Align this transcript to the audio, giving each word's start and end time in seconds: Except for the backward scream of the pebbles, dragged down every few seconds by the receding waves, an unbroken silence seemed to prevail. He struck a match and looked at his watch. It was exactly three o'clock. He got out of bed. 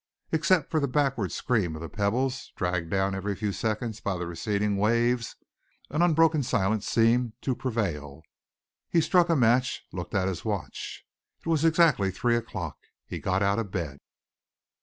Except 0.31 0.71
for 0.71 0.79
the 0.79 0.87
backward 0.87 1.31
scream 1.31 1.75
of 1.75 1.81
the 1.83 1.87
pebbles, 1.87 2.51
dragged 2.55 2.89
down 2.89 3.13
every 3.13 3.35
few 3.35 3.51
seconds 3.51 3.99
by 4.01 4.17
the 4.17 4.25
receding 4.25 4.77
waves, 4.77 5.35
an 5.91 6.01
unbroken 6.01 6.41
silence 6.41 6.87
seemed 6.89 7.33
to 7.41 7.53
prevail. 7.55 8.23
He 8.89 8.99
struck 8.99 9.29
a 9.29 9.35
match 9.35 9.85
and 9.91 9.99
looked 9.99 10.15
at 10.15 10.27
his 10.27 10.43
watch. 10.43 11.05
It 11.41 11.45
was 11.45 11.63
exactly 11.63 12.09
three 12.09 12.35
o'clock. 12.35 12.77
He 13.05 13.19
got 13.19 13.43
out 13.43 13.59
of 13.59 13.69
bed. 13.69 13.99